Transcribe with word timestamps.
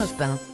Europe 0.00 0.49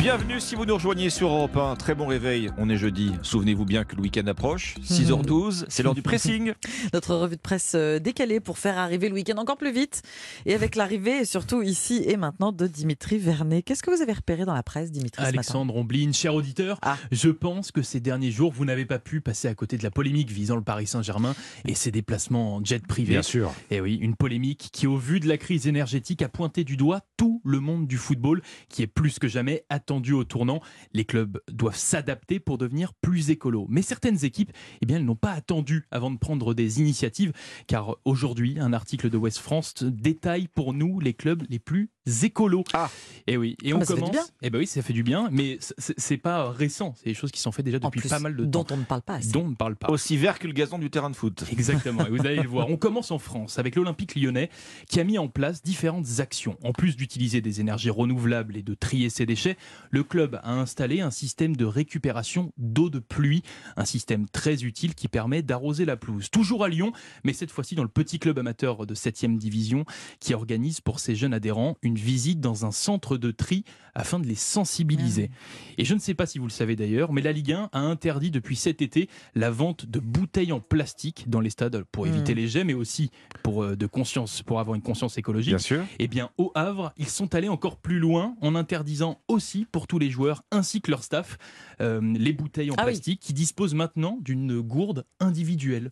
Bienvenue 0.00 0.40
si 0.40 0.54
vous 0.54 0.64
nous 0.64 0.72
rejoignez 0.74 1.10
sur 1.10 1.28
Europe 1.28 1.58
1. 1.58 1.76
Très 1.76 1.94
bon 1.94 2.06
réveil, 2.06 2.48
on 2.56 2.70
est 2.70 2.78
jeudi. 2.78 3.12
Souvenez-vous 3.22 3.66
bien 3.66 3.84
que 3.84 3.96
le 3.96 4.00
week-end 4.00 4.26
approche. 4.28 4.76
6h12, 4.82 5.66
c'est 5.68 5.82
l'heure 5.82 5.94
du 5.94 6.00
pressing. 6.00 6.54
Notre 6.94 7.14
revue 7.16 7.36
de 7.36 7.40
presse 7.40 7.72
euh, 7.74 7.98
décalée 7.98 8.40
pour 8.40 8.56
faire 8.56 8.78
arriver 8.78 9.10
le 9.10 9.14
week-end 9.14 9.36
encore 9.36 9.58
plus 9.58 9.72
vite. 9.72 10.00
Et 10.46 10.54
avec 10.54 10.74
l'arrivée, 10.74 11.18
et 11.18 11.24
surtout 11.26 11.60
ici 11.60 12.02
et 12.06 12.16
maintenant, 12.16 12.50
de 12.50 12.66
Dimitri 12.66 13.18
Vernet. 13.18 13.60
Qu'est-ce 13.62 13.82
que 13.82 13.90
vous 13.94 14.00
avez 14.00 14.14
repéré 14.14 14.46
dans 14.46 14.54
la 14.54 14.62
presse, 14.62 14.90
Dimitri 14.90 15.22
Alexandre 15.22 15.76
Omblin, 15.76 16.12
cher 16.12 16.34
auditeur, 16.34 16.78
Ah. 16.80 16.96
je 17.12 17.28
pense 17.28 17.70
que 17.70 17.82
ces 17.82 18.00
derniers 18.00 18.30
jours, 18.30 18.52
vous 18.52 18.64
n'avez 18.64 18.86
pas 18.86 18.98
pu 19.00 19.20
passer 19.20 19.48
à 19.48 19.54
côté 19.54 19.76
de 19.76 19.82
la 19.82 19.90
polémique 19.90 20.30
visant 20.30 20.56
le 20.56 20.62
Paris 20.62 20.86
Saint-Germain 20.86 21.34
et 21.66 21.74
ses 21.74 21.90
déplacements 21.90 22.56
en 22.56 22.64
jet 22.64 22.84
privé. 22.86 23.22
sûr. 23.22 23.52
Et 23.70 23.82
oui, 23.82 23.96
une 23.96 24.16
polémique 24.16 24.70
qui, 24.72 24.86
au 24.86 24.96
vu 24.96 25.20
de 25.20 25.28
la 25.28 25.36
crise 25.36 25.66
énergétique, 25.66 26.22
a 26.22 26.30
pointé 26.30 26.64
du 26.64 26.78
doigt 26.78 27.02
tout 27.18 27.42
le 27.44 27.60
monde 27.60 27.86
du 27.86 27.98
football, 27.98 28.40
qui 28.70 28.82
est 28.82 28.86
plus 28.86 29.18
que 29.18 29.28
jamais 29.28 29.62
attendu 29.68 29.89
au 29.90 30.24
tournant. 30.24 30.60
Les 30.92 31.04
clubs 31.04 31.40
doivent 31.50 31.76
s'adapter 31.76 32.38
pour 32.40 32.58
devenir 32.58 32.94
plus 32.94 33.30
écolos. 33.30 33.66
Mais 33.68 33.82
certaines 33.82 34.24
équipes, 34.24 34.52
eh 34.82 34.86
bien, 34.86 34.96
elles 34.98 35.04
n'ont 35.04 35.16
pas 35.16 35.32
attendu 35.32 35.86
avant 35.90 36.10
de 36.10 36.18
prendre 36.18 36.54
des 36.54 36.80
initiatives, 36.80 37.32
car 37.66 37.96
aujourd'hui, 38.04 38.58
un 38.60 38.72
article 38.72 39.10
de 39.10 39.16
West 39.16 39.38
France 39.38 39.74
détaille 39.82 40.48
pour 40.48 40.72
nous 40.74 41.00
les 41.00 41.14
clubs 41.14 41.42
les 41.48 41.58
plus 41.58 41.90
écolos. 42.22 42.64
Ah. 42.72 42.90
Et 43.26 43.36
oui, 43.36 43.56
et 43.62 43.72
Ah 43.72 43.76
on 43.76 43.78
bah, 43.78 43.84
ça 43.84 43.94
fait 43.94 44.00
du 44.00 44.06
commence. 44.06 44.12
bien. 44.12 44.24
Eh 44.42 44.50
ben 44.50 44.58
oui, 44.58 44.66
ça 44.66 44.82
fait 44.82 44.92
du 44.92 45.02
bien, 45.02 45.28
mais 45.30 45.58
c'est 45.78 46.16
pas 46.16 46.50
récent. 46.50 46.94
C'est 46.96 47.06
des 47.10 47.14
choses 47.14 47.30
qui 47.30 47.40
sont 47.40 47.52
faites 47.52 47.64
déjà 47.64 47.78
depuis 47.78 48.00
plus, 48.00 48.08
pas 48.08 48.18
mal 48.20 48.36
de 48.36 48.44
dont 48.44 48.64
temps, 48.64 48.74
on 48.74 48.78
ne 48.78 48.84
parle 48.84 49.02
pas 49.02 49.14
assez. 49.16 49.30
dont 49.32 49.44
on 49.44 49.48
ne 49.48 49.54
parle 49.54 49.76
pas. 49.76 49.88
Aussi 49.90 50.16
vert 50.16 50.38
que 50.38 50.46
le 50.46 50.52
gazon 50.52 50.78
du 50.78 50.90
terrain 50.90 51.10
de 51.10 51.16
foot. 51.16 51.44
Exactement, 51.52 52.06
et 52.06 52.10
vous 52.10 52.26
allez 52.26 52.36
le 52.42 52.48
voir. 52.48 52.68
On 52.70 52.76
commence 52.76 53.10
en 53.10 53.18
France 53.18 53.58
avec 53.58 53.76
l'Olympique 53.76 54.14
lyonnais 54.14 54.50
qui 54.88 55.00
a 55.00 55.04
mis 55.04 55.18
en 55.18 55.28
place 55.28 55.62
différentes 55.62 56.20
actions. 56.20 56.56
En 56.64 56.72
plus 56.72 56.96
d'utiliser 56.96 57.40
des 57.40 57.60
énergies 57.60 57.90
renouvelables 57.90 58.56
et 58.56 58.62
de 58.62 58.74
trier 58.74 59.10
ses 59.10 59.26
déchets, 59.26 59.56
le 59.90 60.04
club 60.04 60.40
a 60.42 60.52
installé 60.52 61.00
un 61.00 61.10
système 61.10 61.56
de 61.56 61.64
récupération 61.64 62.52
d'eau 62.58 62.90
de 62.90 62.98
pluie, 62.98 63.42
un 63.76 63.84
système 63.84 64.28
très 64.28 64.64
utile 64.64 64.94
qui 64.94 65.08
permet 65.08 65.42
d'arroser 65.42 65.84
la 65.84 65.96
pelouse. 65.96 66.30
Toujours 66.30 66.64
à 66.64 66.68
Lyon, 66.68 66.92
mais 67.24 67.32
cette 67.32 67.50
fois-ci 67.50 67.74
dans 67.74 67.82
le 67.82 67.88
petit 67.88 68.18
club 68.18 68.38
amateur 68.38 68.86
de 68.86 68.94
7e 68.94 69.36
division 69.38 69.84
qui 70.20 70.34
organise 70.34 70.80
pour 70.80 71.00
ses 71.00 71.14
jeunes 71.16 71.34
adhérents 71.34 71.76
une 71.82 71.96
visite 71.96 72.40
dans 72.40 72.64
un 72.66 72.70
centre 72.70 73.16
de 73.16 73.30
tri 73.30 73.64
afin 73.94 74.18
de 74.20 74.26
les 74.26 74.34
sensibiliser. 74.36 75.30
Et 75.78 75.84
je 75.84 75.94
ne 75.94 75.98
sais 75.98 76.14
pas 76.14 76.26
si 76.26 76.38
vous 76.38 76.46
le 76.46 76.52
savez 76.52 76.76
d'ailleurs, 76.76 77.12
mais 77.12 77.22
la 77.22 77.32
Ligue 77.32 77.52
1 77.52 77.70
a 77.72 77.78
interdit 77.80 78.30
depuis 78.30 78.56
cet 78.56 78.82
été 78.82 79.08
la 79.34 79.50
vente 79.50 79.86
de 79.86 79.98
bouteilles 79.98 80.52
en 80.52 80.60
plastique 80.60 81.28
dans 81.28 81.40
les 81.40 81.50
stades 81.50 81.84
pour 81.90 82.06
éviter 82.06 82.32
Mm. 82.34 82.36
les 82.36 82.48
jets, 82.48 82.64
mais 82.64 82.74
aussi 82.74 83.10
pour, 83.42 83.62
euh, 83.64 83.76
de 83.76 83.86
conscience, 83.86 84.42
pour 84.42 84.60
avoir 84.60 84.74
une 84.76 84.82
conscience 84.82 85.18
écologique. 85.18 85.58
sûr. 85.60 85.84
Eh 85.98 86.06
bien, 86.08 86.30
au 86.38 86.52
Havre, 86.54 86.92
ils 86.96 87.08
sont 87.08 87.34
allés 87.34 87.48
encore 87.48 87.76
plus 87.76 87.98
loin 87.98 88.36
en 88.40 88.54
interdisant 88.54 89.20
aussi 89.28 89.59
pour 89.66 89.86
tous 89.86 89.98
les 89.98 90.10
joueurs 90.10 90.42
ainsi 90.50 90.80
que 90.80 90.90
leur 90.90 91.02
staff 91.02 91.38
euh, 91.80 92.00
les 92.02 92.32
bouteilles 92.32 92.70
en 92.70 92.74
Ah 92.78 92.82
oui. 92.84 92.92
plastique 92.92 93.20
qui 93.20 93.32
disposent 93.32 93.74
maintenant 93.74 94.18
d'une 94.20 94.60
gourde 94.60 95.04
individuelle. 95.20 95.90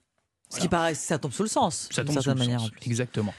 Ce 0.51 0.61
qui 0.61 0.69
paraît, 0.69 0.95
ça 0.95 1.19
tombe 1.19 1.33
sous 1.33 1.43
le 1.43 1.49
sens. 1.49 1.89
Ça 1.93 2.05
tombe 2.05 2.15
sous 2.17 2.23
certaine 2.23 2.35
le 2.35 2.39
manière. 2.47 2.61
sens. 2.61 2.69
en 2.69 2.73
plus. 2.73 2.87
Exactement. 2.87 3.35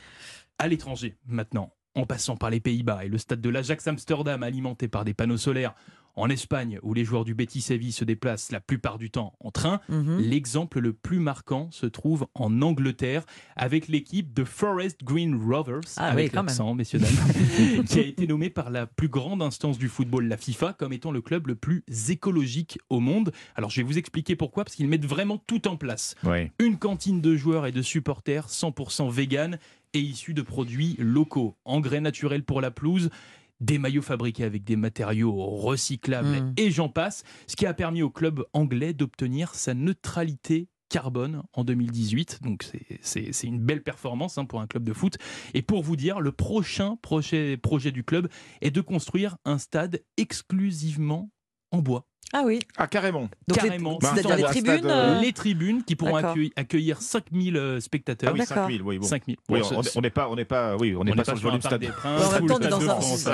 À 0.59 0.67
l'étranger, 0.67 1.17
maintenant, 1.25 1.73
en 1.95 2.05
passant 2.05 2.37
par 2.37 2.49
les 2.51 2.59
Pays-Bas 2.59 3.03
et 3.05 3.07
le 3.07 3.17
stade 3.17 3.41
de 3.41 3.49
l'Ajax 3.49 3.87
Amsterdam 3.87 4.43
alimenté 4.43 4.87
par 4.87 5.05
des 5.05 5.13
panneaux 5.13 5.37
solaires, 5.37 5.73
en 6.19 6.29
Espagne, 6.29 6.79
où 6.83 6.93
les 6.93 7.03
joueurs 7.05 7.25
du 7.25 7.33
Betis 7.33 7.61
Séville 7.61 7.91
se 7.91 8.03
déplacent 8.05 8.51
la 8.51 8.59
plupart 8.59 8.97
du 8.97 9.09
temps 9.09 9.33
en 9.39 9.51
train, 9.51 9.79
Mhm. 9.89 10.19
L'exemple 10.19 10.79
le 10.79 10.93
plus 10.93 11.19
marquant 11.19 11.69
se 11.71 11.85
trouve 11.85 12.27
en 12.35 12.61
Angleterre 12.61 13.23
avec 13.55 13.87
l'équipe 13.87 14.33
de 14.33 14.43
Forest 14.43 15.03
Green 15.03 15.35
Rovers, 15.35 15.81
Ah 15.97 16.07
avec 16.09 16.25
oui, 16.27 16.31
quand 16.33 16.43
l'accent, 16.43 16.73
messieurs 16.75 16.99
dames, 16.99 17.09
qui 17.85 17.99
a 17.99 18.03
été 18.03 18.27
nommée 18.27 18.49
par 18.49 18.69
la 18.69 18.85
plus 18.85 19.07
grande 19.07 19.41
instance 19.41 19.77
du 19.77 19.87
football, 19.89 20.27
la 20.27 20.37
FIFA, 20.37 20.73
comme 20.73 20.93
étant 20.93 21.11
le 21.11 21.21
club 21.21 21.47
le 21.47 21.55
plus 21.55 21.83
écologique 22.09 22.77
au 22.89 22.99
monde. 22.99 23.31
Alors 23.55 23.69
je 23.69 23.77
vais 23.77 23.83
vous 23.87 23.97
expliquer 23.97 24.35
pourquoi, 24.35 24.63
parce 24.65 24.75
qu'ils 24.75 24.87
mettent 24.87 25.05
vraiment 25.05 25.37
tout 25.47 25.67
en 25.67 25.77
place. 25.77 26.15
Oui. 26.23 26.49
Une 26.59 26.77
cantine 26.77 27.21
de 27.21 27.35
joueurs 27.35 27.65
et 27.65 27.71
de 27.71 27.81
supporters 27.81 28.47
100% 28.49 29.09
vegan 29.09 29.57
et 29.93 29.99
issus 29.99 30.33
de 30.33 30.41
produits 30.41 30.95
locaux, 30.99 31.55
engrais 31.65 32.01
naturels 32.01 32.43
pour 32.43 32.61
la 32.61 32.69
pelouse, 32.71 33.09
des 33.59 33.77
maillots 33.77 34.01
fabriqués 34.01 34.43
avec 34.43 34.63
des 34.63 34.75
matériaux 34.75 35.33
recyclables 35.35 36.29
Mm. 36.29 36.53
et 36.57 36.71
j'en 36.71 36.89
passe, 36.89 37.23
ce 37.47 37.55
qui 37.55 37.65
a 37.65 37.73
permis 37.73 38.01
au 38.01 38.09
club 38.09 38.43
anglais 38.53 38.93
d'obtenir 38.93 39.53
sa 39.55 39.73
neutralité 39.73 40.69
carbone 40.89 41.43
en 41.53 41.63
2018. 41.63 42.39
Donc 42.41 42.65
c'est- 43.01 43.43
une 43.43 43.59
belle 43.59 43.83
performance 43.83 44.37
hein, 44.39 44.45
pour 44.45 44.59
un 44.59 44.65
club 44.67 44.83
de 44.83 44.93
foot. 44.93 45.17
Et 45.53 45.61
pour 45.61 45.83
vous 45.83 45.95
dire, 45.95 46.19
le 46.19 46.31
prochain 46.31 46.95
projet, 47.01 47.57
projet 47.57 47.91
du 47.91 48.03
club 48.03 48.27
est 48.61 48.71
de 48.71 48.81
construire 48.81 49.37
un 49.45 49.59
stade 49.59 50.01
exclusivement 50.17 51.29
en 51.71 51.81
bois. 51.83 52.07
Ah 52.31 52.43
oui. 52.45 52.59
Ah, 52.77 52.87
carrément. 52.87 53.21
Donc 53.47 53.61
les- 53.61 53.69
Carrément. 53.69 53.97
C'est-à-dire 54.01 54.29
Bah, 54.29 54.35
les 54.37 54.43
un 54.43 54.47
tribunes. 54.49 54.85
euh, 54.85 55.17
euh, 55.17 55.21
Les 55.21 55.33
tribunes 55.33 55.83
qui 55.83 55.95
pourront 55.95 56.15
accueillir, 56.17 56.51
accueillir 56.55 57.01
5000 57.01 57.57
euh, 57.57 57.75
Ah 57.77 57.81
spectateurs. 57.81 58.33
oui, 58.33 58.39
D'accord. 58.39 58.57
5000, 58.57 58.81
oui, 58.83 58.97
bon. 58.99 59.07
5000. 59.07 59.37
Oui, 59.49 59.59
Bon, 59.61 59.81
on 59.95 60.01
n'est 60.01 60.09
pas, 60.11 60.29
on 60.29 60.35
n'est 60.35 60.45
pas, 60.45 60.75
oui, 60.77 60.95
on 60.95 61.03
n'est 61.03 61.11
on 61.11 61.15
pas 61.15 61.21
n'est 61.21 61.25
sur 61.25 61.33
le 61.35 61.39
volume 61.39 61.61
stade. 61.61 61.81
des 61.81 61.87
Princes 61.87 62.21
un- 62.21 62.25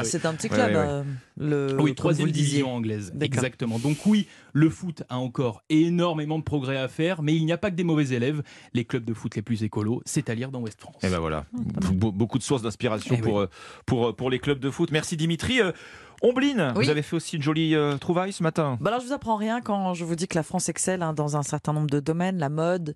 c'est 0.04 0.24
ouais. 0.24 0.26
un 0.26 0.34
petit 0.34 0.48
Ouais, 0.48 0.56
club. 0.56 0.70
ouais. 0.70 0.76
euh, 0.78 1.04
le, 1.38 1.78
Oui, 1.82 1.94
troisième 1.96 2.32
division 2.32 2.74
anglaise. 2.74 3.14
Exactement. 3.20 3.80
Donc 3.80 3.98
oui, 4.06 4.28
le 4.54 4.70
foot 4.70 5.04
a 5.10 5.18
encore 5.18 5.64
énormément 5.70 6.40
de 6.40 6.44
progrès 6.44 6.78
à 6.78 6.88
faire, 6.88 7.22
mais 7.22 7.36
il 7.36 7.46
n'y 7.46 7.52
a 7.52 7.58
pas 7.58 7.72
que 7.72 7.76
des 7.76 7.84
mauvais 7.84 8.08
élèves. 8.14 8.44
Les 8.74 8.86
clubs 8.86 9.04
de 9.04 9.14
foot 9.14 9.36
les 9.36 9.42
plus 9.42 9.64
écolos, 9.64 10.02
c'est 10.06 10.30
à 10.30 10.36
lire 10.36 10.52
dans 10.52 10.62
West 10.62 10.80
France. 10.80 10.96
Et 11.04 11.10
ben 11.10 11.20
voilà, 11.20 11.46
Be- 11.54 12.14
beaucoup 12.14 12.38
de 12.38 12.44
sources 12.44 12.62
d'inspiration 12.62 13.16
Eh 13.18 13.22
pour, 13.22 13.36
oui. 13.40 13.46
pour, 13.86 14.16
pour 14.16 14.30
les 14.30 14.40
clubs 14.40 14.60
de 14.60 14.70
foot. 14.70 14.92
Merci 14.92 15.18
Dimitri. 15.18 15.60
Ombline, 16.22 16.74
Oui. 16.76 16.86
vous 16.86 16.90
avez 16.90 17.02
fait 17.02 17.16
aussi 17.16 17.36
une 17.36 17.42
jolie 17.42 17.76
euh, 17.76 17.98
trouvaille 17.98 18.34
ce 18.34 18.44
matin. 18.44 18.78
Bah 18.82 18.90
alors 18.90 19.02
je 19.02 19.08
vous 19.08 19.14
apprends 19.14 19.36
rien 19.36 19.62
quand 19.62 19.94
je 19.94 20.04
vous 20.06 20.16
dis 20.16 20.28
que 20.28 20.36
la 20.36 20.44
France 20.44 20.70
excelle 20.70 21.02
hein, 21.04 21.14
dans 21.14 21.38
un 21.38 21.44
certain 21.44 21.74
nombre 21.74 21.90
de 21.90 22.00
domaines, 22.00 22.38
la 22.38 22.50
mode, 22.50 22.96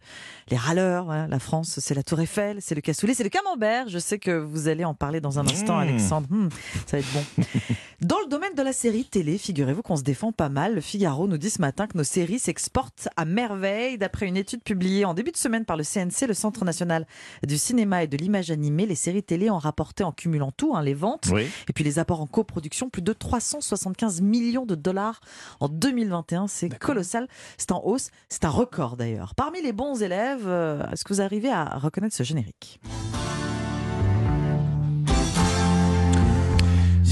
les 0.49 0.57
râleurs. 0.57 1.11
hein. 1.11 1.27
La 1.29 1.39
France, 1.39 1.79
c'est 1.79 1.93
la 1.95 2.03
Tour 2.03 2.19
Eiffel, 2.21 2.57
c'est 2.61 2.75
le 2.75 2.81
cassoulet, 2.81 3.13
c'est 3.13 3.23
le 3.23 3.29
camembert. 3.29 3.87
Je 3.89 3.99
sais 3.99 4.19
que 4.19 4.31
vous 4.31 4.67
allez 4.67 4.85
en 4.85 4.93
parler 4.93 5.21
dans 5.21 5.39
un 5.39 5.45
instant, 5.45 5.77
Mmh. 5.77 5.81
Alexandre. 5.81 6.27
Mmh, 6.29 6.49
ça 6.87 6.97
va 6.97 6.99
être 6.99 7.13
bon. 7.13 7.43
dans 8.01 8.19
le 8.23 8.29
domaine 8.29 8.53
de 8.55 8.61
la 8.61 8.73
série 8.73 9.05
télé, 9.05 9.37
figurez-vous 9.37 9.81
qu'on 9.81 9.97
se 9.97 10.03
défend 10.03 10.31
pas 10.31 10.49
mal. 10.49 10.75
Le 10.75 10.81
Figaro 10.81 11.27
nous 11.27 11.37
dit 11.37 11.49
ce 11.49 11.61
matin 11.61 11.87
que 11.87 11.97
nos 11.97 12.03
séries 12.03 12.39
s'exportent 12.39 13.09
à 13.17 13.25
merveille. 13.25 13.97
D'après 13.97 14.27
une 14.27 14.37
étude 14.37 14.61
publiée 14.63 15.05
en 15.05 15.13
début 15.13 15.31
de 15.31 15.37
semaine 15.37 15.65
par 15.65 15.77
le 15.77 15.83
CNC, 15.83 16.27
le 16.27 16.33
Centre 16.33 16.65
national 16.65 17.05
du 17.45 17.57
cinéma 17.57 18.03
et 18.03 18.07
de 18.07 18.17
l'image 18.17 18.51
animée, 18.51 18.85
les 18.85 18.95
séries 18.95 19.23
télé 19.23 19.49
ont 19.49 19.57
rapporté 19.57 20.03
en 20.03 20.11
cumulant 20.11 20.51
tout, 20.51 20.75
hein, 20.75 20.81
les 20.81 20.93
ventes, 20.93 21.29
Oui. 21.31 21.43
et 21.69 21.73
puis 21.73 21.83
les 21.83 21.99
apports 21.99 22.21
en 22.21 22.27
coproduction, 22.27 22.89
plus 22.89 23.01
de 23.01 23.08
375 23.13 24.21
millions 24.21 24.65
de 24.65 24.75
dollars 24.75 25.19
en 25.59 25.67
2021. 25.69 26.47
C'est 26.47 26.69
colossal, 26.77 27.27
c'est 27.57 27.71
en 27.71 27.81
hausse, 27.85 28.09
c'est 28.29 28.45
un 28.45 28.49
record 28.49 28.97
d'ailleurs. 28.97 29.35
Parmi 29.35 29.61
les 29.61 29.73
bons 29.73 30.01
élèves, 30.01 30.43
euh, 30.47 30.83
est-ce 30.91 31.03
que 31.03 31.13
vous 31.13 31.21
arrivez 31.21 31.49
à 31.51 31.65
reconnaître 31.77 32.15
ce 32.15 32.23
générique? 32.23 32.79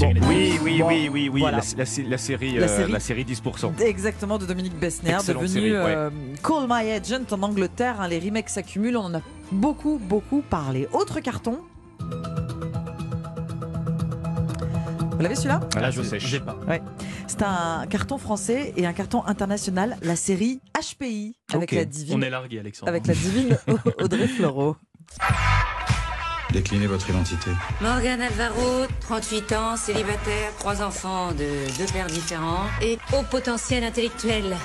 Bon, 0.00 0.14
oui, 0.28 0.58
oui, 0.62 0.78
Bon, 0.78 0.86
oui, 0.86 1.08
oui, 1.12 1.28
oui. 1.28 1.40
voilà. 1.40 1.56
La, 1.58 1.64
la 1.78 1.84
sé- 1.84 2.04
la 2.04 2.18
série, 2.18 2.52
La 2.56 2.66
euh, 2.66 2.68
série. 2.76 2.92
la 2.92 3.00
série 3.00 3.24
10%. 3.24 3.80
Exactement, 3.80 4.38
de 4.38 4.46
Dominique 4.46 4.78
Besnéard, 4.78 5.18
Excellente 5.20 5.42
devenu 5.42 5.60
série, 5.60 5.72
ouais. 5.72 5.78
euh, 5.96 6.10
Call 6.42 6.66
My 6.68 6.90
Agent 6.92 7.24
en 7.32 7.42
Angleterre. 7.42 8.00
hein, 8.00 8.06
les 8.06 8.20
remakes 8.20 8.48
s'accumulent, 8.48 8.96
on 8.96 9.06
en 9.06 9.14
a 9.16 9.20
beaucoup, 9.50 9.98
beaucoup 9.98 10.40
parlé. 10.48 10.86
Autre 10.92 11.18
carton. 11.18 11.58
Vous 15.18 15.24
l'avez 15.24 15.34
celui-là 15.34 15.60
Ah, 15.74 15.80
là, 15.80 15.90
je 15.90 16.00
c'est- 16.00 16.10
sèche. 16.20 16.26
j'ai 16.26 16.38
pas. 16.38 16.56
C'est 17.26 17.42
un 17.42 17.86
carton 17.90 18.18
français 18.18 18.72
et 18.76 18.86
un 18.86 18.92
carton 18.92 19.24
international, 19.26 19.96
la 20.02 20.14
série 20.14 20.60
HPI, 20.80 21.34
avec 21.52 21.72
la 21.72 21.82
On 21.82 21.84
divine, 21.86 22.22
est 22.22 22.30
largué, 22.30 22.60
Alexandre. 22.60 22.88
avec 22.90 23.06
la 23.08 23.14
divine 23.14 23.58
Audrey 24.00 24.28
Fleurot. 24.28 24.76
Déclinez 26.52 26.86
votre 26.86 27.10
identité. 27.10 27.50
Morgane 27.82 28.22
Alvaro, 28.22 28.86
38 29.00 29.52
ans, 29.52 29.76
célibataire, 29.76 30.54
trois 30.58 30.82
enfants 30.82 31.32
de 31.32 31.76
deux 31.78 31.92
pères 31.92 32.06
différents 32.06 32.64
et 32.80 32.96
haut 33.12 33.22
potentiel 33.30 33.82
intellectuel. 33.84 34.56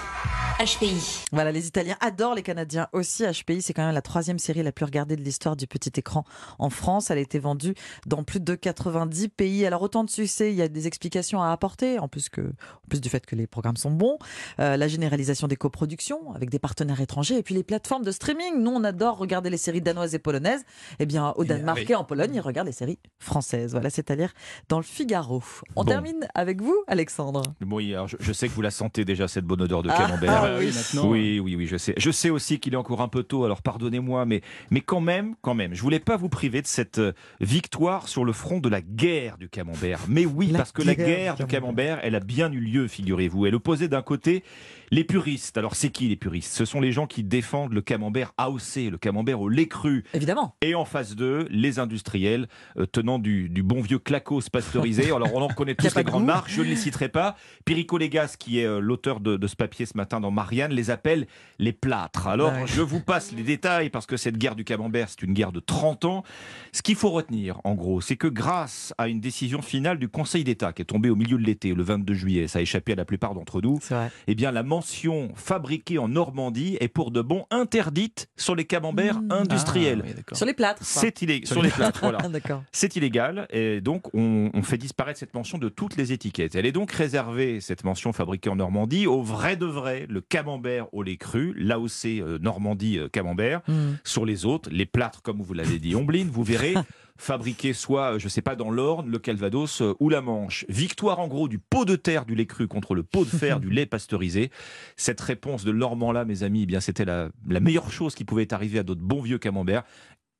HPI. 0.59 1.25
Voilà, 1.31 1.51
les 1.51 1.67
Italiens 1.67 1.97
adorent, 1.99 2.35
les 2.35 2.43
Canadiens 2.43 2.87
aussi. 2.93 3.23
HPI, 3.25 3.61
c'est 3.61 3.73
quand 3.73 3.83
même 3.85 3.93
la 3.93 4.01
troisième 4.01 4.39
série 4.39 4.61
la 4.63 4.71
plus 4.71 4.85
regardée 4.85 5.15
de 5.15 5.21
l'histoire 5.21 5.55
du 5.55 5.67
petit 5.67 5.91
écran 5.97 6.23
en 6.59 6.69
France. 6.69 7.09
Elle 7.09 7.17
a 7.17 7.21
été 7.21 7.39
vendue 7.39 7.73
dans 8.05 8.23
plus 8.23 8.39
de 8.39 8.55
90 8.55 9.29
pays. 9.29 9.65
Alors 9.65 9.81
autant 9.81 10.03
de 10.03 10.09
succès, 10.09 10.51
il 10.51 10.55
y 10.55 10.61
a 10.61 10.67
des 10.67 10.87
explications 10.87 11.41
à 11.41 11.51
apporter, 11.51 11.97
en 11.99 12.07
plus, 12.07 12.29
que, 12.29 12.41
en 12.41 12.87
plus 12.87 13.01
du 13.01 13.09
fait 13.09 13.25
que 13.25 13.35
les 13.35 13.47
programmes 13.47 13.77
sont 13.77 13.91
bons. 13.91 14.17
Euh, 14.59 14.77
la 14.77 14.87
généralisation 14.87 15.47
des 15.47 15.55
coproductions 15.57 16.33
avec 16.33 16.49
des 16.49 16.59
partenaires 16.59 17.01
étrangers 17.01 17.37
et 17.37 17.43
puis 17.43 17.55
les 17.55 17.63
plateformes 17.63 18.03
de 18.03 18.11
streaming. 18.11 18.59
Nous, 18.61 18.71
on 18.71 18.83
adore 18.83 19.17
regarder 19.17 19.49
les 19.49 19.57
séries 19.57 19.81
danoises 19.81 20.13
et 20.15 20.19
polonaises. 20.19 20.63
Eh 20.99 21.05
bien, 21.05 21.33
au 21.35 21.43
Danemark 21.43 21.79
oui. 21.79 21.87
et 21.89 21.95
en 21.95 22.03
Pologne, 22.03 22.31
ils 22.35 22.39
regardent 22.41 22.67
les 22.67 22.73
séries 22.73 22.99
françaises. 23.19 23.71
Voilà, 23.71 23.89
c'est 23.89 24.11
à 24.11 24.15
dire 24.15 24.31
dans 24.69 24.77
le 24.77 24.83
Figaro. 24.83 25.43
On 25.75 25.83
Bon. 25.83 25.89
termine 25.89 26.27
avec 26.35 26.61
vous, 26.61 26.75
Alexandre. 26.87 27.41
Oui, 27.69 27.93
alors 27.93 28.07
je, 28.07 28.17
je 28.19 28.31
sais 28.31 28.47
que 28.47 28.53
vous 28.53 28.61
la 28.61 28.71
sentez 28.71 29.03
déjà, 29.03 29.27
cette 29.27 29.45
bonne 29.45 29.61
odeur 29.61 29.81
de 29.83 29.89
Ah, 29.89 29.97
camembert. 29.97 30.42
Bah 30.43 30.55
oui, 30.59 30.71
maintenant. 30.73 31.09
Oui, 31.09 31.39
oui, 31.39 31.55
oui, 31.55 31.67
je 31.67 31.77
sais. 31.77 31.93
Je 31.97 32.11
sais 32.11 32.29
aussi 32.29 32.59
qu'il 32.59 32.73
est 32.73 32.77
encore 32.77 33.01
un 33.01 33.07
peu 33.07 33.23
tôt, 33.23 33.45
alors 33.45 33.61
pardonnez-moi, 33.61 34.25
mais, 34.25 34.41
mais 34.71 34.81
quand 34.81 35.01
même, 35.01 35.35
quand 35.41 35.53
même, 35.53 35.73
je 35.73 35.81
voulais 35.81 35.99
pas 35.99 36.17
vous 36.17 36.29
priver 36.29 36.61
de 36.61 36.67
cette 36.67 36.99
euh, 36.99 37.13
victoire 37.41 38.07
sur 38.07 38.25
le 38.25 38.33
front 38.33 38.59
de 38.59 38.69
la 38.69 38.81
guerre 38.81 39.37
du 39.37 39.49
camembert. 39.49 39.99
Mais 40.07 40.25
oui, 40.25 40.47
La 40.47 40.59
parce 40.59 40.71
que 40.71 40.81
la 40.81 40.95
guerre 40.95 41.35
du 41.35 41.45
camembert, 41.45 41.99
elle 42.03 42.15
a 42.15 42.19
bien 42.19 42.51
eu 42.51 42.59
lieu, 42.59 42.87
figurez-vous. 42.87 43.45
Elle 43.45 43.55
opposait 43.55 43.87
d'un 43.87 44.01
côté 44.01 44.43
les 44.91 45.03
puristes. 45.03 45.57
Alors 45.57 45.75
c'est 45.75 45.89
qui 45.89 46.07
les 46.07 46.15
puristes? 46.15 46.53
Ce 46.53 46.65
sont 46.65 46.79
les 46.79 46.91
gens 46.91 47.07
qui 47.07 47.23
défendent 47.23 47.73
le 47.73 47.81
camembert 47.81 48.33
AOC, 48.37 48.91
le 48.91 48.97
camembert 48.97 49.41
au 49.41 49.49
lait 49.49 49.67
cru. 49.67 50.03
Évidemment. 50.13 50.55
Et 50.61 50.75
en 50.75 50.85
face 50.85 51.15
d'eux, 51.15 51.47
les 51.49 51.79
industriels 51.79 52.47
euh, 52.77 52.85
tenant 52.85 53.19
du, 53.19 53.49
du 53.49 53.63
bon 53.63 53.81
vieux 53.81 53.99
clacos 53.99 54.49
pasteurisé. 54.49 55.11
Alors 55.11 55.33
on 55.33 55.41
en 55.41 55.47
connaît 55.47 55.75
tous 55.75 55.95
les 55.95 56.03
de 56.03 56.09
grandes 56.09 56.25
marques, 56.25 56.49
je 56.49 56.61
ne 56.61 56.67
les 56.67 56.75
citerai 56.75 57.09
pas. 57.09 57.35
Perico 57.65 57.97
Légas, 57.97 58.35
qui 58.37 58.59
est 58.59 58.65
euh, 58.65 58.79
l'auteur 58.79 59.19
de, 59.19 59.37
de 59.37 59.47
ce 59.47 59.55
papier 59.55 59.85
ce 59.85 59.97
matin 59.97 60.19
dans 60.19 60.31
Marianne, 60.33 60.73
les 60.73 60.89
appelle 60.89 61.27
les 61.59 61.71
plâtres. 61.73 62.27
Alors 62.27 62.51
ouais. 62.51 62.63
je 62.65 62.81
vous 62.81 62.99
passe 62.99 63.31
les 63.31 63.43
détails 63.43 63.89
parce 63.89 64.05
que 64.05 64.17
cette 64.17 64.37
guerre 64.37 64.55
du 64.55 64.63
camembert, 64.65 65.07
c'est 65.09 65.21
une 65.21 65.33
guerre 65.33 65.51
de 65.51 65.59
30 65.59 66.05
ans. 66.05 66.23
Ce 66.71 66.81
qu'il 66.81 66.95
faut 66.95 67.11
retenir, 67.11 67.61
en 67.63 67.75
gros, 67.75 68.01
c'est 68.01 68.17
que 68.17 68.27
grâce 68.27 68.93
à 68.97 69.07
une 69.07 69.19
décision 69.21 69.61
finale 69.61 69.99
du 69.99 70.09
Conseil 70.09 70.43
d'État 70.43 70.73
qui 70.73 70.81
est 70.81 70.85
tombée 70.85 71.09
au 71.09 71.15
milieu 71.15 71.37
de 71.37 71.43
l'été, 71.43 71.73
le 71.73 71.83
22 71.83 72.13
juillet, 72.13 72.47
ça 72.47 72.59
a 72.59 72.61
échappé 72.61 72.93
à 72.93 72.95
la 72.95 73.05
plupart 73.05 73.33
d'entre 73.33 73.61
nous, 73.61 73.79
eh 74.27 74.35
bien, 74.35 74.51
la 74.51 74.63
mention 74.63 75.29
fabriquée 75.35 75.97
en 75.97 76.07
Normandie 76.07 76.77
est 76.79 76.87
pour 76.87 77.11
de 77.11 77.21
bon 77.21 77.45
interdite 77.51 78.29
sur 78.35 78.55
les 78.55 78.65
camemberts 78.65 79.13
Mmh. 79.13 79.31
industriels. 79.31 80.03
Ah, 80.05 80.09
oui. 80.17 80.35
Sur 80.37 80.45
les 80.45 80.53
plâtres. 80.53 80.81
C'est 80.83 81.21
illégal. 81.21 81.47
Sur 81.47 81.61
les 81.61 81.69
plâtres, 81.69 81.99
voilà. 82.01 82.17
D'accord. 82.29 82.63
C'est 82.71 82.95
illégal 82.95 83.47
et 83.51 83.81
donc 83.81 84.13
on, 84.13 84.49
on 84.53 84.63
fait 84.63 84.77
disparaître 84.77 85.19
cette 85.19 85.33
mention 85.33 85.57
de 85.57 85.69
toutes 85.69 85.97
les 85.97 86.11
étiquettes. 86.11 86.55
Elle 86.55 86.65
est 86.65 86.71
donc 86.71 86.91
réservée, 86.91 87.61
cette 87.61 87.83
mention 87.83 88.13
fabriquée 88.13 88.49
en 88.49 88.55
Normandie, 88.55 89.07
au 89.07 89.21
vrai 89.21 89.55
de 89.55 89.65
vrai, 89.65 90.05
le 90.09 90.21
camembert 90.29 90.93
au 90.93 91.03
lait 91.03 91.17
cru, 91.17 91.53
l'AOC 91.57 92.05
euh, 92.05 92.39
Normandie 92.39 92.97
euh, 92.97 93.09
camembert. 93.09 93.61
Hmm. 93.67 93.93
Sur 94.03 94.25
les 94.25 94.45
autres, 94.45 94.69
les 94.71 94.85
plâtres, 94.85 95.21
comme 95.21 95.41
vous 95.41 95.53
l'avez 95.53 95.79
dit, 95.79 95.95
Ombline, 95.95 96.29
vous 96.29 96.43
verrez, 96.43 96.73
fabriqués 97.17 97.73
soit, 97.73 98.15
euh, 98.15 98.19
je 98.19 98.27
sais 98.27 98.41
pas, 98.41 98.55
dans 98.55 98.71
l'Orne, 98.71 99.09
le 99.09 99.19
Calvados 99.19 99.81
euh, 99.81 99.95
ou 99.99 100.09
la 100.09 100.21
Manche. 100.21 100.65
Victoire 100.69 101.19
en 101.19 101.27
gros 101.27 101.47
du 101.47 101.59
pot 101.59 101.85
de 101.85 101.95
terre 101.95 102.25
du 102.25 102.35
lait 102.35 102.45
cru 102.45 102.67
contre 102.67 102.95
le 102.95 103.03
pot 103.03 103.25
de 103.25 103.29
fer 103.29 103.59
du 103.59 103.69
lait 103.71 103.85
pasteurisé. 103.85 104.51
Cette 104.95 105.21
réponse 105.21 105.63
de 105.63 105.71
Normand-là, 105.71 106.25
mes 106.25 106.43
amis, 106.43 106.63
eh 106.63 106.65
bien 106.65 106.79
c'était 106.79 107.05
la, 107.05 107.29
la 107.47 107.59
meilleure 107.59 107.91
chose 107.91 108.15
qui 108.15 108.25
pouvait 108.25 108.53
arriver 108.53 108.79
à 108.79 108.83
d'autres 108.83 109.01
bons 109.01 109.21
vieux 109.21 109.37
camemberts. 109.37 109.83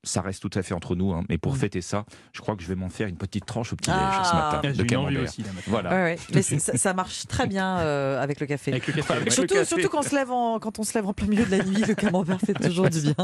Ça 0.06 0.22
reste 0.22 0.42
tout 0.42 0.60
à 0.60 0.62
fait 0.64 0.74
entre 0.74 0.96
nous, 0.96 1.14
hein, 1.14 1.24
mais 1.30 1.38
pour 1.38 1.54
Mm. 1.54 1.58
fêter 1.58 1.82
ça, 1.82 2.04
je 2.34 2.42
crois 2.42 2.56
que 2.58 2.62
je 2.64 2.68
vais 2.68 2.76
m'en 2.76 2.90
faire 2.90 3.08
une 3.08 3.16
petite 3.16 3.46
tranche 3.46 3.72
au 3.72 3.76
petit-déj 3.78 3.98
Ah. 4.02 4.24
ce 4.26 4.36
matin 4.36 4.62
Ah, 4.64 4.72
de 4.74 4.84
camembert. 4.84 5.24
aussi, 5.24 5.44
là. 5.44 5.50
Voilà. 5.68 5.90
Ouais, 5.92 6.04
ouais. 6.04 6.18
Mais 6.34 6.42
ça, 6.42 6.76
ça 6.78 6.94
marche 6.94 7.26
très 7.28 7.48
bien 7.48 7.78
euh, 7.80 8.22
avec 8.22 8.40
le 8.42 8.46
café. 8.46 8.72
Avec 8.72 8.86
le 8.88 8.94
café. 8.94 9.14
Avec 9.14 9.26
ouais. 9.26 9.32
Surtout, 9.32 9.54
le 9.54 9.60
café. 9.62 9.76
surtout 9.76 9.90
quand, 9.90 10.00
on 10.00 10.04
se 10.10 10.14
lève 10.16 10.30
en, 10.32 10.60
quand 10.60 10.78
on 10.80 10.84
se 10.84 10.94
lève 10.94 11.08
en 11.08 11.14
plein 11.14 11.28
milieu 11.28 11.46
de 11.46 11.52
la 11.52 11.64
nuit, 11.64 11.82
le 11.88 11.96
camembert 11.96 12.40
fait 12.42 12.54
toujours 12.54 12.90
du 12.90 13.00
bien. 13.02 13.16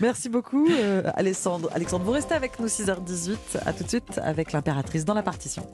Merci 0.00 0.28
beaucoup, 0.30 0.66
euh, 0.70 1.02
Alexandre. 1.16 1.68
Alexandre, 1.74 2.04
vous 2.06 2.12
restez 2.12 2.34
avec 2.34 2.58
nous 2.60 2.66
6h18. 2.68 3.58
À 3.66 3.72
tout 3.74 3.84
de 3.84 3.88
suite 3.88 4.18
avec 4.22 4.52
l'impératrice 4.52 5.04
dans 5.04 5.14
la 5.14 5.22
partition. 5.22 5.66